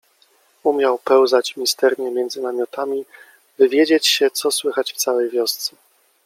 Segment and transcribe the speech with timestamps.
[0.63, 3.05] Umiał pełzać misternie między namiotami,
[3.59, 5.75] wywiedzieć się co słychać w całej wiosce